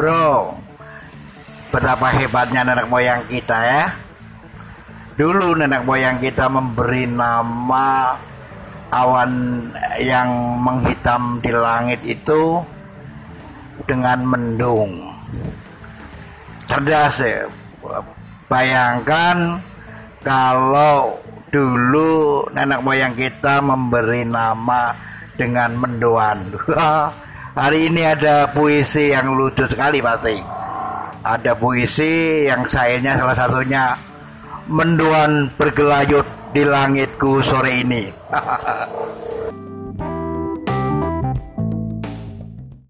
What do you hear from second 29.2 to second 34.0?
lucu sekali pasti. Ada puisi yang sayanya salah satunya